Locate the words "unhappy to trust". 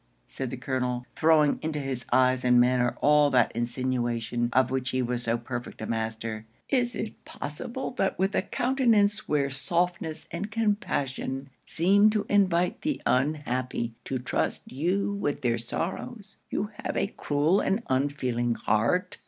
13.05-14.63